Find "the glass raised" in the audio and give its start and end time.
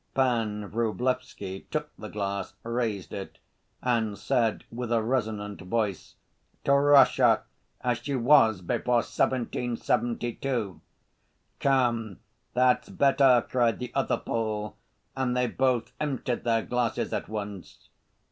1.95-3.13